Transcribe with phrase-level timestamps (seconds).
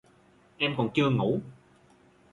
[0.57, 1.41] Em còn chưa ngủ